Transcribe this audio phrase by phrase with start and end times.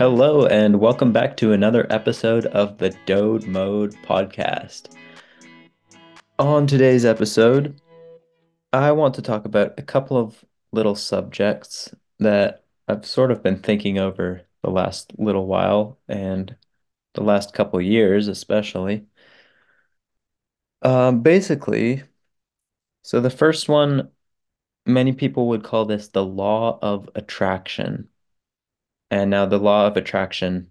[0.00, 4.96] Hello, and welcome back to another episode of the Dode Mode podcast.
[6.38, 7.78] On today's episode,
[8.72, 10.42] I want to talk about a couple of
[10.72, 16.56] little subjects that I've sort of been thinking over the last little while and
[17.12, 19.04] the last couple years, especially.
[20.80, 22.04] Um, basically,
[23.02, 24.08] so the first one,
[24.86, 28.09] many people would call this the law of attraction.
[29.10, 30.70] And now the law of attraction,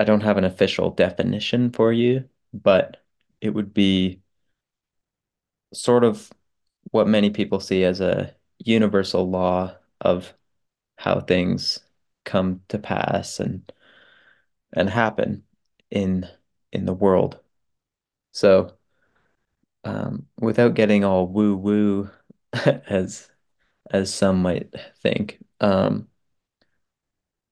[0.00, 2.98] I don't have an official definition for you, but
[3.40, 4.22] it would be
[5.72, 6.30] sort of
[6.90, 10.34] what many people see as a universal law of
[10.98, 11.80] how things
[12.24, 13.72] come to pass and
[14.72, 15.44] and happen
[15.90, 16.28] in
[16.72, 17.40] in the world.
[18.32, 18.76] So,
[19.84, 22.10] um, without getting all woo woo
[22.88, 23.28] as
[23.92, 26.08] as some might think, um,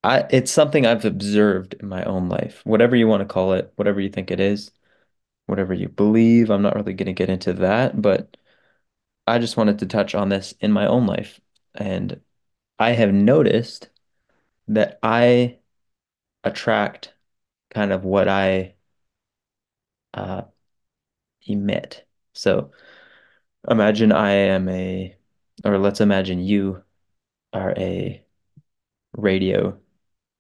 [0.09, 2.63] I it's something I've observed in my own life.
[2.65, 4.71] Whatever you want to call it, whatever you think it is,
[5.47, 8.37] whatever you believe, I'm not really going to get into that, but
[9.27, 11.41] I just wanted to touch on this in my own life.
[11.75, 12.23] And
[12.79, 13.91] I have noticed
[14.69, 15.59] that I
[16.45, 17.15] attract
[17.71, 18.77] kind of what I
[20.15, 20.45] uh,
[21.47, 22.07] emit.
[22.35, 22.73] So
[23.71, 25.17] imagine I am a,
[25.65, 26.83] or let's imagine you
[27.53, 28.25] are a
[29.17, 29.79] radio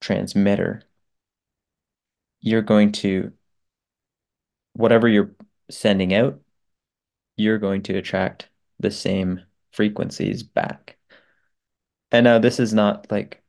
[0.01, 0.83] transmitter.
[2.41, 3.33] You're going to,
[4.75, 5.33] whatever you're
[5.71, 6.41] sending out,
[7.37, 8.49] you're going to attract
[8.81, 10.97] the same frequencies back.
[12.11, 13.43] And now this is not like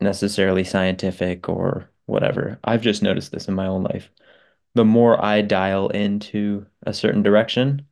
[0.00, 2.58] necessarily scientific or whatever.
[2.64, 4.10] I've just noticed this in my own life.
[4.74, 7.86] The more I dial into a certain direction,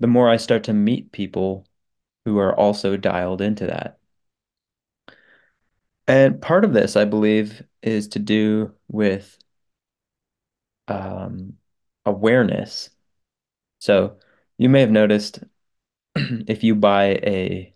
[0.00, 1.66] the more I start to meet people
[2.24, 3.98] who are also dialed into that.
[6.08, 9.38] And part of this, I believe, is to do with
[10.88, 11.54] um,
[12.04, 12.90] awareness.
[13.80, 14.18] So
[14.58, 15.40] you may have noticed
[16.16, 17.74] if you buy a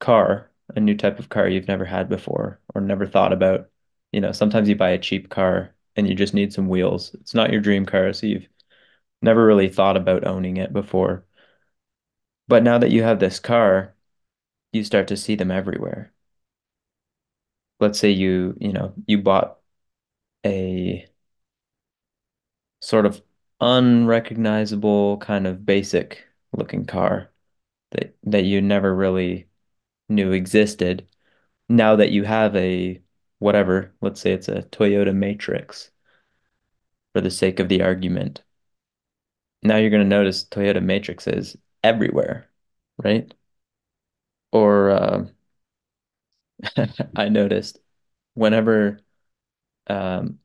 [0.00, 3.70] car, a new type of car you've never had before or never thought about,
[4.12, 7.14] you know, sometimes you buy a cheap car and you just need some wheels.
[7.20, 8.48] It's not your dream car, so you've
[9.22, 11.24] never really thought about owning it before.
[12.48, 13.94] But now that you have this car,
[14.72, 16.12] you start to see them everywhere.
[17.80, 19.58] Let's say you, you know, you bought
[20.44, 21.06] a
[22.80, 23.22] sort of
[23.60, 27.30] unrecognizable kind of basic looking car
[27.92, 29.48] that that you never really
[30.08, 31.08] knew existed.
[31.68, 33.02] Now that you have a
[33.40, 35.90] whatever, let's say it's a Toyota Matrix
[37.12, 38.42] for the sake of the argument.
[39.62, 42.48] Now you're going to notice Toyota Matrix is everywhere,
[42.98, 43.32] right?
[44.52, 45.26] Or uh,
[47.16, 47.78] I noticed
[48.34, 49.00] whenever
[49.88, 50.38] um,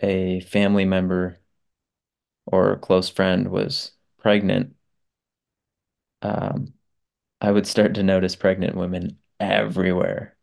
[0.00, 1.38] a family member
[2.46, 4.74] or a close friend was pregnant,
[6.22, 6.72] um,
[7.40, 10.36] I would start to notice pregnant women everywhere.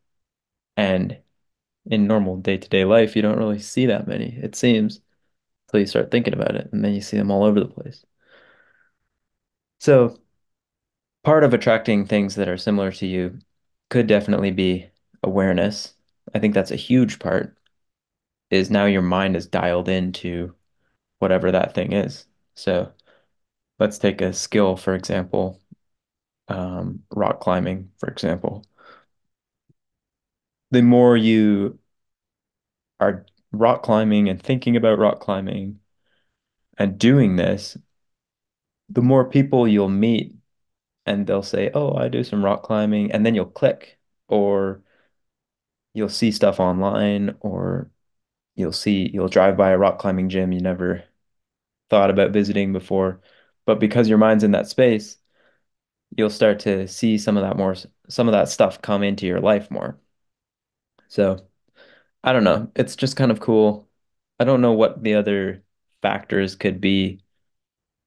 [0.77, 1.19] And
[1.85, 5.01] in normal day-to-day life, you don't really see that many, it seems,
[5.67, 8.05] until you start thinking about it, and then you see them all over the place.
[9.79, 10.19] So
[11.23, 13.39] part of attracting things that are similar to you
[13.89, 14.89] could definitely be
[15.23, 15.93] awareness.
[16.33, 17.57] I think that's a huge part,
[18.49, 20.53] is now your mind is dialed into
[21.19, 22.25] whatever that thing is.
[22.55, 22.91] So
[23.79, 25.59] let's take a skill, for example,
[26.47, 28.65] um, rock climbing, for example.
[30.71, 31.79] The more you
[32.99, 35.79] are rock climbing and thinking about rock climbing
[36.77, 37.77] and doing this,
[38.89, 40.35] the more people you'll meet
[41.05, 44.83] and they'll say, "Oh, I do some rock climbing," and then you'll click or
[45.93, 47.91] you'll see stuff online or
[48.55, 51.03] you'll see you'll drive by a rock climbing gym you never
[51.89, 53.21] thought about visiting before.
[53.65, 55.17] But because your mind's in that space,
[56.17, 57.75] you'll start to see some of that more
[58.09, 59.99] some of that stuff come into your life more.
[61.07, 61.47] So,
[62.23, 62.71] I don't know.
[62.75, 63.89] It's just kind of cool.
[64.39, 65.63] I don't know what the other
[66.01, 67.23] factors could be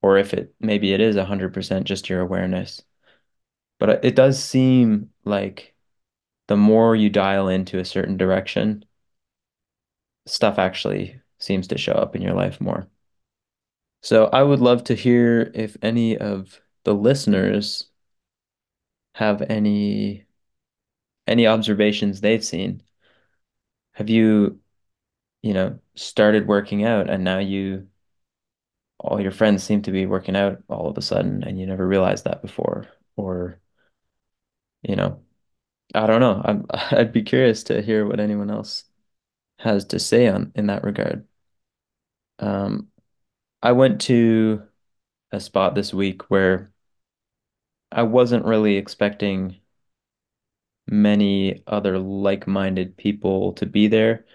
[0.03, 2.83] or if it maybe it is 100% just your awareness.
[3.79, 5.73] But it does seem like
[6.47, 8.85] the more you dial into a certain direction,
[10.25, 12.87] stuff actually seems to show up in your life more.
[14.01, 17.89] So I would love to hear if any of the listeners
[19.15, 20.25] have any
[21.27, 22.83] any observations they've seen.
[23.93, 24.59] Have you,
[25.41, 27.87] you know, started working out and now you
[29.03, 31.87] all your friends seem to be working out all of a sudden and you never
[31.87, 32.87] realized that before?
[33.17, 33.59] Or,
[34.81, 35.21] you know,
[35.95, 36.41] I don't know.
[36.43, 38.85] I'm, I'd be curious to hear what anyone else
[39.59, 41.27] has to say on in that regard.
[42.39, 42.89] Um,
[43.61, 44.63] I went to
[45.31, 46.71] a spot this week where
[47.91, 49.61] I wasn't really expecting
[50.87, 54.25] many other like-minded people to be there.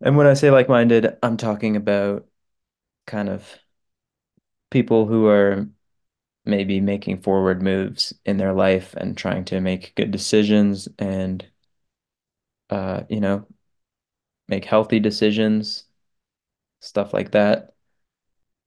[0.00, 2.26] And when I say like-minded, I'm talking about
[3.06, 3.58] kind of
[4.70, 5.68] people who are
[6.44, 11.46] maybe making forward moves in their life and trying to make good decisions and
[12.70, 13.46] uh, you know,
[14.48, 15.84] make healthy decisions,
[16.80, 17.74] stuff like that.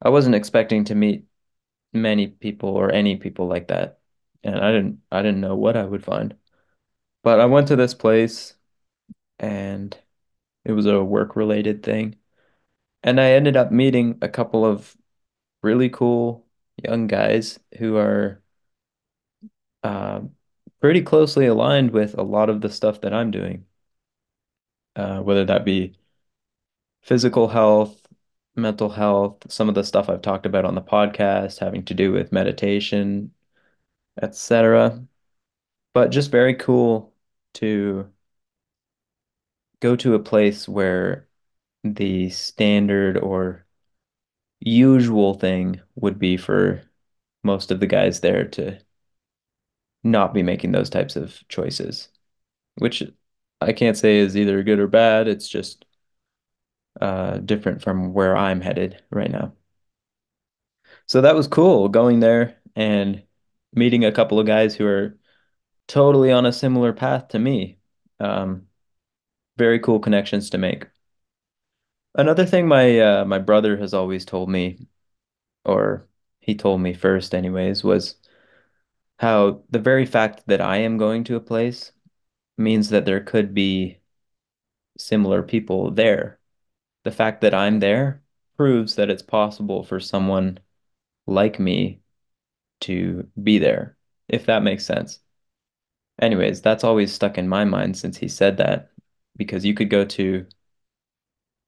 [0.01, 1.25] I wasn't expecting to meet
[1.93, 3.99] many people or any people like that.
[4.43, 6.35] And I didn't I didn't know what I would find.
[7.23, 8.55] But I went to this place
[9.39, 9.97] and
[10.65, 12.17] it was a work related thing.
[13.03, 14.95] And I ended up meeting a couple of
[15.63, 16.45] really cool
[16.83, 18.41] young guys who are
[19.83, 20.21] uh,
[20.81, 23.65] pretty closely aligned with a lot of the stuff that I'm doing,
[24.95, 25.97] uh, whether that be
[27.01, 28.07] physical health,
[28.55, 32.11] mental health, some of the stuff I've talked about on the podcast having to do
[32.11, 33.33] with meditation,
[34.21, 35.05] etc.
[35.93, 37.13] But just very cool
[37.55, 38.11] to
[39.79, 41.28] go to a place where
[41.83, 43.65] the standard or
[44.59, 46.83] usual thing would be for
[47.43, 48.79] most of the guys there to
[50.03, 52.09] not be making those types of choices,
[52.75, 53.03] which
[53.61, 55.27] I can't say is either good or bad.
[55.27, 55.85] It's just
[57.01, 59.53] uh, different from where I'm headed right now.
[61.05, 63.23] So that was cool going there and
[63.73, 65.17] meeting a couple of guys who are
[65.87, 67.79] totally on a similar path to me.
[68.19, 68.67] Um,
[69.57, 70.85] very cool connections to make.
[72.15, 74.87] Another thing my uh, my brother has always told me,
[75.65, 76.07] or
[76.39, 78.15] he told me first anyways, was
[79.19, 81.91] how the very fact that I am going to a place
[82.57, 83.99] means that there could be
[84.97, 86.39] similar people there.
[87.03, 88.21] The fact that I'm there
[88.57, 90.59] proves that it's possible for someone
[91.27, 92.01] like me
[92.81, 93.97] to be there,
[94.27, 95.19] if that makes sense.
[96.21, 98.89] Anyways, that's always stuck in my mind since he said that,
[99.37, 100.45] because you could go to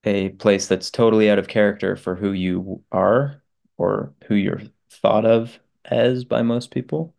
[0.04, 3.42] a place that's totally out of character for who you are
[3.78, 7.14] or who you're thought of as by most people.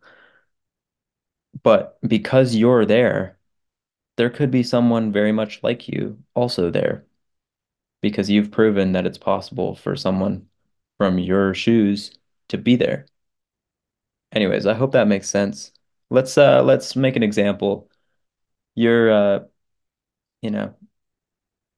[1.62, 3.38] But because you're there,
[4.16, 7.06] there could be someone very much like you also there
[8.02, 10.48] because you've proven that it's possible for someone
[10.98, 12.12] from your shoes
[12.48, 13.06] to be there.
[14.32, 15.72] Anyways, I hope that makes sense.
[16.10, 17.90] Let's uh let's make an example.
[18.74, 19.40] You're uh
[20.42, 20.74] you know,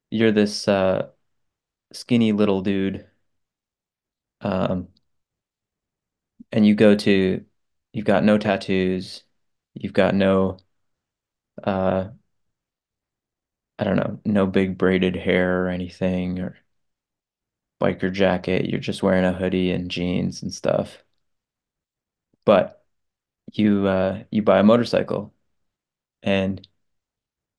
[0.09, 1.09] you're this uh
[1.93, 3.07] skinny little dude
[4.41, 4.87] um
[6.51, 7.43] and you go to
[7.93, 9.23] you've got no tattoos,
[9.73, 10.57] you've got no
[11.63, 12.09] uh
[13.79, 16.57] I don't know, no big braided hair or anything or
[17.81, 21.03] biker jacket, you're just wearing a hoodie and jeans and stuff.
[22.45, 22.83] But
[23.53, 25.33] you uh you buy a motorcycle
[26.23, 26.67] and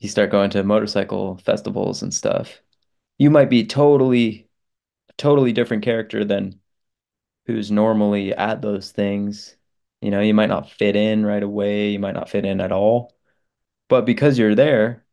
[0.01, 2.61] you start going to motorcycle festivals and stuff.
[3.19, 4.49] You might be totally
[5.19, 6.61] totally different character than
[7.47, 9.57] who's normally at those things.
[10.01, 12.73] You know, you might not fit in right away, you might not fit in at
[12.73, 13.15] all.
[13.89, 15.05] But because you're there,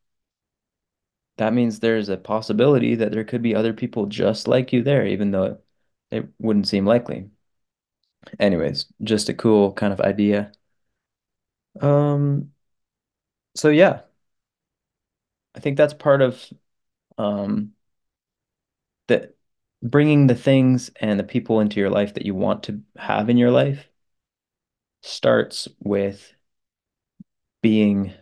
[1.38, 5.06] that means there's a possibility that there could be other people just like you there,
[5.06, 5.60] even though
[6.12, 7.30] it wouldn't seem likely.
[8.40, 10.52] Anyways, just a cool kind of idea.
[11.82, 12.52] Um,
[13.56, 14.02] so yeah,
[15.56, 16.44] I think that's part of
[17.18, 17.74] um
[19.82, 23.38] bringing the things and the people into your life that you want to have in
[23.38, 23.88] your life
[25.02, 26.34] starts with
[27.62, 28.14] being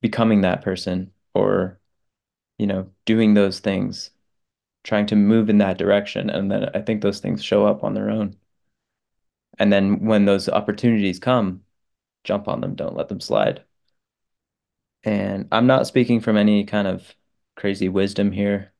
[0.00, 1.78] becoming that person or
[2.58, 4.10] you know doing those things
[4.84, 6.30] trying to move in that direction.
[6.30, 8.36] And then I think those things show up on their own.
[9.58, 11.62] And then when those opportunities come
[12.24, 12.74] jump on them.
[12.74, 13.64] Don't let them slide
[15.06, 17.14] and I'm not speaking from any kind of
[17.56, 18.72] crazy wisdom here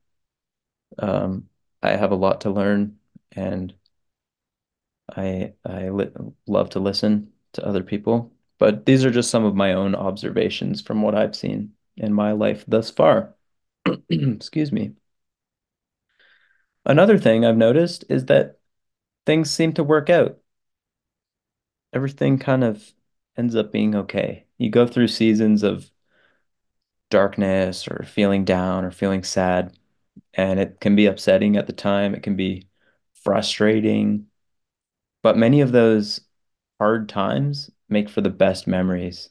[0.98, 1.48] um
[1.82, 2.98] I have a lot to learn
[3.32, 3.74] and
[5.14, 6.08] I I li
[6.46, 10.80] love to listen to other people, but these are just some of my own observations
[10.82, 13.34] from what I've seen in my life thus far.
[14.10, 14.94] Excuse me.
[16.86, 18.58] Another thing I've noticed is that
[19.26, 20.38] things seem to work out.
[21.92, 22.92] Everything kind of
[23.36, 24.46] ends up being okay.
[24.58, 25.90] You go through seasons of
[27.10, 29.76] darkness or feeling down or feeling sad,
[30.34, 32.14] and it can be upsetting at the time.
[32.14, 32.68] It can be
[33.14, 34.26] frustrating,
[35.22, 36.20] but many of those
[36.78, 39.30] hard times make for the best memories.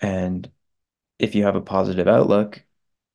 [0.00, 0.50] And
[1.18, 2.64] if you have a positive outlook,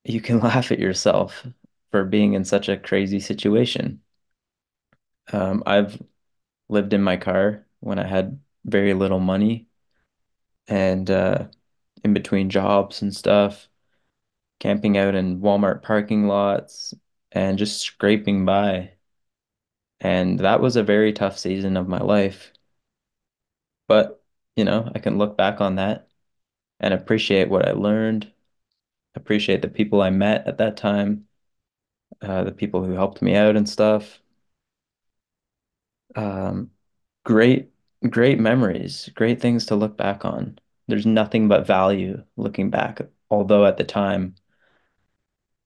[0.05, 1.45] you can laugh at yourself
[1.91, 4.01] for being in such a crazy situation.
[5.31, 6.01] Um, I've
[6.69, 9.67] lived in my car when I had very little money
[10.67, 11.47] and uh,
[12.05, 13.67] in between jobs and stuff,
[14.59, 16.93] camping out in Walmart parking lots
[17.31, 18.93] and just scraping by.
[19.99, 22.53] And that was a very tough season of my life.
[23.87, 24.23] But,
[24.55, 26.07] you know, I can look back on that
[26.79, 28.31] and appreciate what I learned,
[29.15, 31.27] appreciate the people I met at that time,
[32.21, 34.21] uh, the people who helped me out and stuff.
[36.15, 36.71] Um,
[37.23, 37.71] great,
[38.09, 40.59] great memories, great things to look back on.
[40.87, 44.35] There's nothing but value looking back, although at the time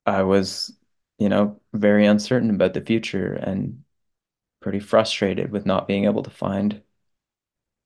[0.05, 0.77] I was,
[1.17, 3.83] you know, very uncertain about the future and
[4.61, 6.83] pretty frustrated with not being able to find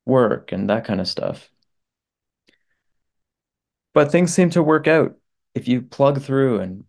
[0.06, 1.50] work and that kind of stuff.
[3.94, 5.18] But things seem to work out.
[5.56, 6.86] If you plug through and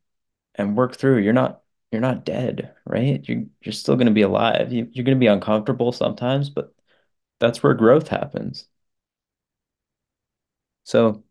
[0.56, 3.26] and work through, you're not you're not dead, right?
[3.28, 4.72] You're you're still going to be alive.
[4.72, 6.74] You, you're going to be uncomfortable sometimes, but
[7.40, 8.68] that's where growth happens.
[10.84, 11.24] So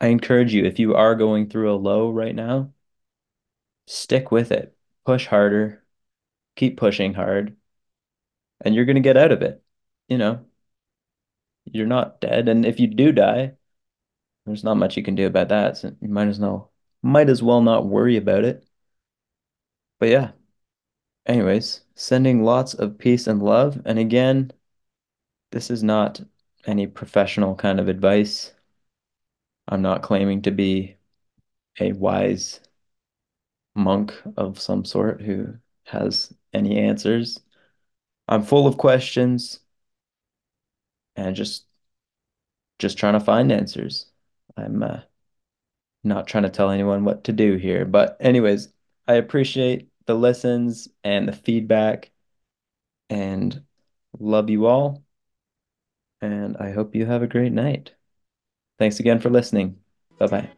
[0.00, 2.72] I encourage you, if you are going through a low right now,
[3.86, 4.76] stick with it.
[5.04, 5.84] Push harder,
[6.56, 7.56] keep pushing hard,
[8.60, 9.62] and you're going to get out of it.
[10.08, 10.44] You know,
[11.64, 12.48] you're not dead.
[12.48, 13.54] And if you do die,
[14.46, 15.76] there's not much you can do about that.
[15.78, 16.72] So you might as well
[17.02, 18.64] might as well not worry about it.
[19.98, 20.32] But yeah,
[21.26, 23.80] anyways, sending lots of peace and love.
[23.84, 24.52] And again,
[25.50, 26.20] this is not
[26.66, 28.52] any professional kind of advice.
[29.68, 30.96] I'm not claiming to be
[31.80, 32.60] a wise
[33.74, 35.54] monk of some sort who
[35.84, 37.40] has any answers.
[38.28, 39.60] I'm full of questions
[41.16, 41.66] and just
[42.78, 44.06] just trying to find answers.
[44.56, 45.00] I'm uh,
[46.04, 48.68] not trying to tell anyone what to do here, but anyways,
[49.06, 52.10] I appreciate the listens and the feedback
[53.08, 53.62] and
[54.18, 55.04] love you all.
[56.22, 57.94] And I hope you have a great night.
[58.78, 59.80] Thanks again for listening.
[60.18, 60.50] Bye bye.